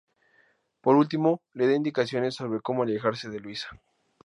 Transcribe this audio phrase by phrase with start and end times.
[0.81, 3.67] Por último le da indicaciones sobre cómo alejarse de Luisa.